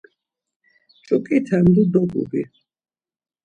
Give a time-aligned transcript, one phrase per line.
[1.05, 2.43] Ç̌uǩiten lu dogubi.